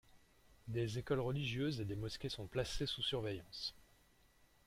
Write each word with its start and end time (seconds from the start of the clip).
Des 0.67 0.97
écoles 0.97 1.19
religieuses 1.19 1.79
et 1.79 1.85
des 1.85 1.95
mosquées 1.95 2.27
sont 2.29 2.47
placées 2.47 2.87
sous 2.87 3.03
surveillance. 3.03 3.75